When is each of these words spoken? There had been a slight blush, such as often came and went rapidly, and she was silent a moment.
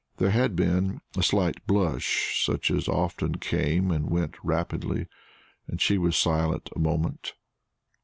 There 0.17 0.31
had 0.31 0.55
been 0.55 0.99
a 1.15 1.21
slight 1.21 1.63
blush, 1.67 2.43
such 2.43 2.71
as 2.71 2.87
often 2.87 3.35
came 3.35 3.91
and 3.91 4.09
went 4.09 4.33
rapidly, 4.43 5.05
and 5.67 5.79
she 5.79 5.99
was 5.99 6.17
silent 6.17 6.71
a 6.75 6.79
moment. 6.79 7.33